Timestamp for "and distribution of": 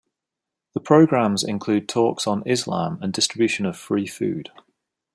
3.03-3.77